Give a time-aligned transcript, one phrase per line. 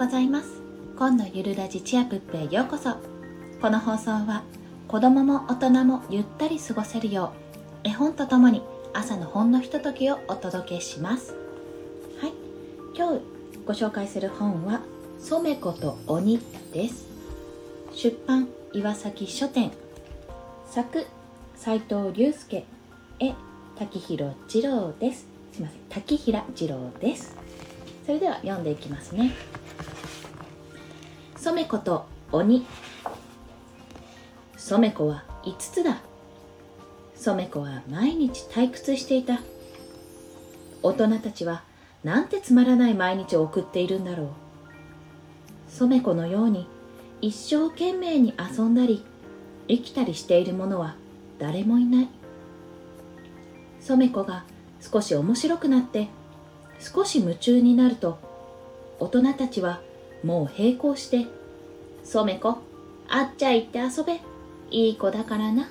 [0.00, 0.62] ございます。
[0.96, 2.96] 今度ゆるラジチアプップへようこそ。
[3.60, 4.44] この放送は
[4.88, 7.34] 子供も大人もゆったり過ごせるよ
[7.84, 8.62] う絵本とともに
[8.94, 11.34] 朝のほんのひとときをお届けします。
[12.18, 12.32] はい。
[12.96, 13.20] 今日
[13.66, 14.80] ご紹介する本は
[15.20, 16.40] 「染子と鬼」
[16.72, 17.06] です。
[17.92, 19.70] 出版岩崎書店。
[20.64, 21.04] 作
[21.56, 22.64] 斉藤隆介。
[23.18, 23.34] 絵
[23.76, 25.26] 滝広二郎です。
[25.52, 25.78] すいません。
[25.90, 27.36] 滝平二郎です。
[28.06, 29.32] それでは読んでいきますね。
[31.42, 32.66] 染子と鬼。
[34.58, 36.02] 染子は5つだ。
[37.14, 39.40] 染子は毎日退屈していた。
[40.82, 41.62] 大人たちは
[42.04, 44.28] なんてつまらない毎日を送っているんだろう。
[45.70, 46.66] 染子のように
[47.22, 49.02] 一生懸命に遊んだり
[49.66, 50.94] 生きたりしている者は
[51.38, 52.08] 誰もいない。
[53.80, 54.44] 染子が
[54.82, 56.08] 少し面白くなって
[56.78, 58.18] 少し夢中になると
[58.98, 59.80] 大人たちは
[60.22, 61.26] もう並行して
[62.04, 62.58] 「染子
[63.08, 64.20] あっちゃ行って遊べ。
[64.72, 65.66] いい子だからな」っ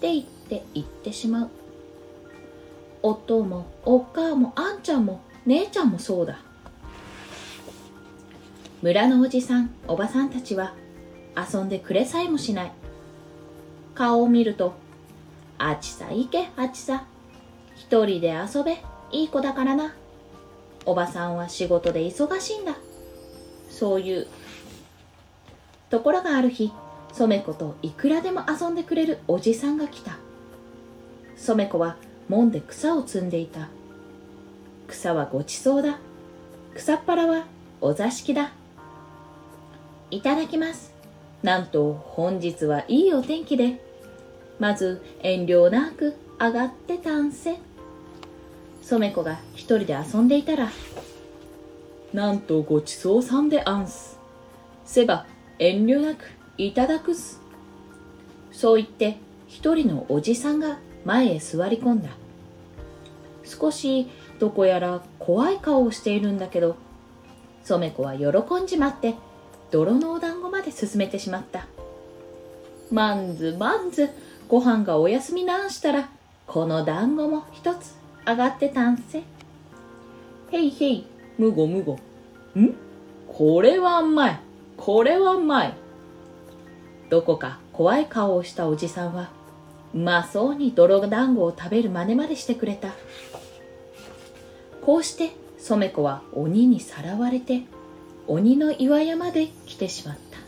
[0.00, 1.48] て言って言ってしまう。
[3.02, 6.38] 夫もおっかあもあんちゃんも姉ちゃんもそうだ。
[8.82, 10.74] 村のおじさんおばさんたちは
[11.36, 12.72] 遊んでくれさえもしない。
[13.94, 14.74] 顔を見ると
[15.58, 17.04] 「あちさ行けあちさ。
[17.76, 19.94] 一人で遊べいい子だからな。
[20.86, 22.76] おばさんは仕事で忙しいんだ。
[23.70, 24.26] そういう。
[25.88, 26.72] ところがある日
[27.12, 30.18] 染子といくらでも遊んでくれるおじさんが来た。
[31.36, 31.96] 染子は
[32.28, 33.68] 門で草を摘んでいた。
[34.86, 35.98] 草はごちそうだ。
[36.74, 37.46] 草っぱらは
[37.80, 38.52] お座敷だ。
[40.10, 40.92] いただきます。
[41.42, 43.84] なんと本日はいいお天気で。
[44.60, 47.56] まず遠慮なく上がってたんせ
[48.82, 50.70] 染子が一人で遊んでいたら
[52.12, 54.18] なんとごちそうさんであんす
[54.84, 55.26] せば
[55.58, 56.24] 遠慮なく
[56.58, 57.40] いただくす。
[58.52, 59.16] そう言って
[59.46, 62.10] 一人のおじさんが前へ座り込んだ。
[63.44, 66.76] 少しどこやら怖い顔をしているんだけど
[67.64, 69.14] 染子は喜んじまって
[69.70, 71.66] 泥のお団子まで進めてしまった。
[72.90, 74.10] まんずまんず
[74.48, 76.10] ご飯がお休みなんしたら
[76.46, 77.94] この団子も一つ
[78.26, 79.22] 上がってたんせ。
[80.52, 81.06] へいへい
[81.38, 81.94] むごむご
[82.58, 82.74] ん？
[83.28, 84.40] これはうまい。
[84.76, 85.74] これはうまい。
[87.08, 89.30] どこか怖い顔をしたおじさんは
[89.94, 92.92] うまそうに泥団子を食べる真似までしてくれた。
[94.82, 97.62] こうして染子は鬼にさらわれて
[98.26, 100.38] 鬼の岩山で来てしまった。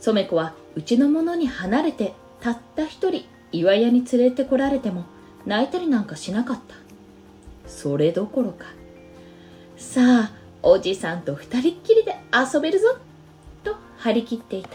[0.00, 5.04] 染子はうちの者に離れてたった一人岩屋に連れてこられても
[5.46, 6.74] 泣いたりなんかしなかった。
[7.68, 8.66] それどころか
[9.76, 12.96] さあおじさんと二人っきりで遊べるぞ。
[13.64, 14.70] と張り切っていた。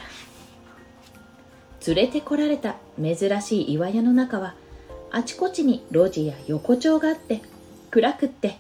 [1.88, 4.56] 連れてこられた珍しい岩屋の中は
[5.12, 7.42] あちこちに路地や横丁があって
[7.92, 8.58] 暗くって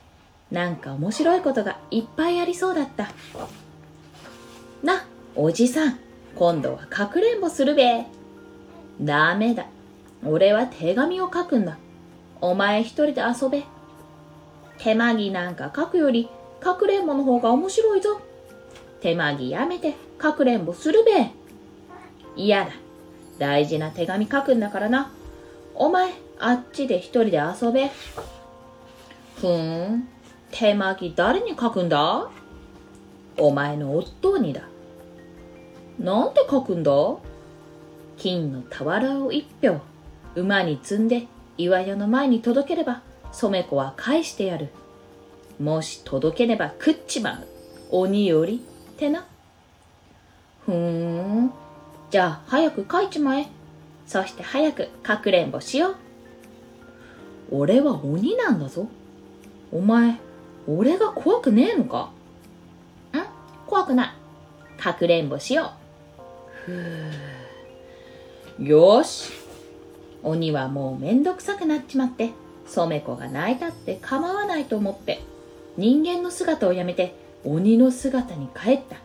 [0.50, 3.09] なんか面白いことがいっぱいありそうだった。
[4.84, 5.06] な
[5.36, 6.00] おじさん
[6.36, 8.06] 今度はかくれんぼするべ。
[9.02, 9.66] ダメだ。
[10.25, 11.78] 俺は手紙を書くんだ。
[12.40, 13.64] お前一人で遊べ。
[14.77, 16.29] 手間ぎなんか書くより、
[16.59, 18.21] かくれんぼの方が面白いぞ。
[19.01, 21.31] 手間ぎやめて、かくれんぼするべ。
[22.35, 22.71] 嫌だ。
[23.39, 25.11] 大事な手紙書くんだからな。
[25.75, 27.91] お前、あっちで一人で遊べ。
[29.39, 30.07] ふーん。
[30.51, 32.29] 手間ぎ誰に書くんだ？
[33.38, 34.61] お前の夫にだ。
[35.99, 36.91] なんて書くんだ？
[38.17, 39.79] 金の俵を一票、
[40.35, 41.27] 馬に積んで
[41.57, 43.01] 岩屋の前に届ければ
[43.31, 44.69] 染子は返してやる。
[45.59, 47.47] もし届けねば食っちまう。
[47.89, 49.25] 鬼よりってな。
[50.65, 51.51] ふーん。
[52.09, 53.47] じゃあ早く書いちまえ。
[54.05, 55.95] そして早くかくれんぼしよう。
[57.51, 58.88] 俺は鬼なんだぞ。
[59.71, 60.15] お前
[60.68, 62.09] 俺が怖くねえのか。
[63.13, 63.23] ん？
[63.65, 64.09] 怖くない。
[64.77, 65.71] かくれんぼしよ
[66.68, 66.71] う。
[66.71, 69.31] ふうよし。
[70.23, 72.31] 鬼はもうめんどくさくなっちまって。
[72.68, 75.22] 染子が泣いたって構わないと思って
[75.78, 78.98] 人間の姿をやめて鬼の姿に帰った。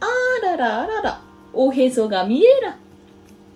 [0.00, 0.06] あ
[0.42, 1.20] ららあらら
[1.52, 2.76] おへそが見えら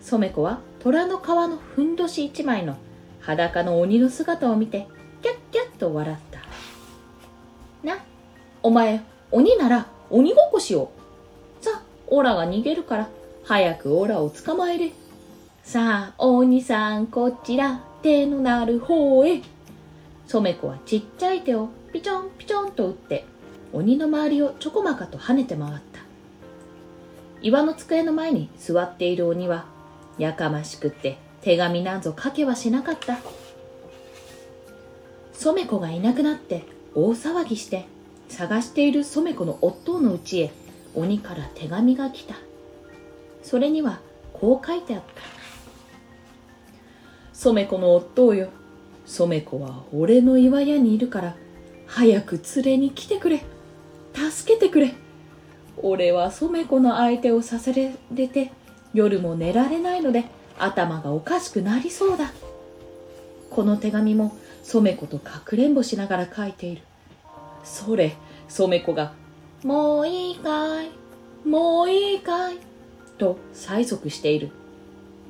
[0.01, 2.77] 染子は虎の皮のふんどし一枚の
[3.21, 4.87] 裸の鬼の姿を見て
[5.23, 6.41] キャッキャッと笑った。
[7.83, 7.99] な
[8.63, 9.01] お前
[9.31, 10.91] 鬼なら鬼ごっこしよ
[11.61, 11.65] う。
[11.65, 13.09] さあオラが逃げるから
[13.45, 14.93] 早くオラを捕まえれ。
[15.65, 19.43] さあ、お兄さん、こちら、手のなる方へ。
[20.27, 23.25] 染子はちっちゃい手をピチョンピチョンと打って、
[23.73, 26.01] 鬼の周りをちょこまかと跳ねて回った。
[27.43, 29.67] 岩の机の前に座っている鬼は
[30.19, 33.19] やかましくって手紙なんぞ書けはしなかった。
[35.33, 36.65] 染子がいなくなって
[36.95, 37.85] 大騒ぎして
[38.29, 40.51] 探している染子の夫の家へ
[40.95, 42.35] 鬼から手紙が来た。
[43.43, 44.01] それには
[44.33, 45.23] こう書いてあった。
[47.37, 48.49] 染子の夫よ。
[49.05, 51.37] 染子は俺の岩屋にいるから
[51.87, 53.43] 早く連れに来てくれ。
[54.15, 54.95] 助けてくれ。
[55.77, 58.53] 俺は染子の相手をさせられて
[58.95, 60.25] 夜も寝られないので
[60.59, 62.33] 頭がおかしくなりそうだ。
[63.51, 66.83] この手紙も染子とかくれんぼしながら書いている。
[67.65, 68.17] それ
[68.49, 69.13] 染子が
[69.63, 70.91] 「もういいかい
[71.47, 72.57] もういいかい」
[73.19, 74.49] と催促している。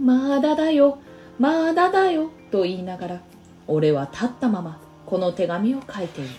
[0.00, 0.98] まだだよ。
[1.38, 3.22] まだだよと言いながら
[3.66, 6.30] 俺は立ったままこの手紙を書いている。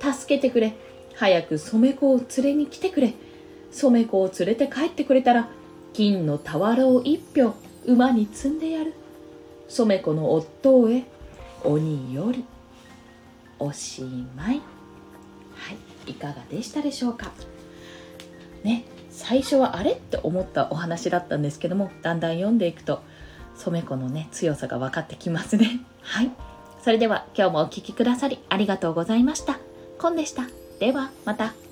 [0.00, 0.74] 助けてくれ。
[1.14, 3.14] 早く染子を連れに来てくれ。
[3.70, 5.48] 染子を連れて帰ってくれたら
[5.92, 7.54] 金の俵を一票
[7.84, 8.94] 馬に積んでやる。
[9.68, 11.04] 染子の夫へ
[11.64, 12.44] 鬼より
[13.58, 14.02] おし
[14.36, 14.60] まい。
[15.54, 15.72] は
[16.06, 17.30] いいかがでしたでしょうか。
[18.64, 23.02] ね最初はあれって思ったお話だったんですけどもだんだん読んでいくと
[23.58, 25.80] 染子のね強さが分かってきますね。
[26.02, 26.30] はい。
[26.82, 29.58] それでは今日もお聴きくださりありがとうございました。
[29.98, 30.46] コンでした。
[30.78, 31.67] ではまた。